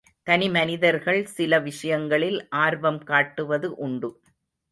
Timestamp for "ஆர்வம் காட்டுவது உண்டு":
2.49-4.09